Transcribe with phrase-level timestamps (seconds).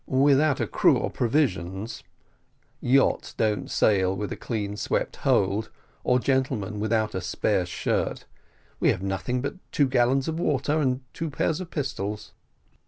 [0.07, 2.01] "Without a crew or provisions
[2.81, 5.69] yachts don't sail with a clean swept hold,
[6.03, 8.25] or gentlemen without a spare shirt
[8.79, 12.33] we have nothing but two gallons of water and two pairs of pistols."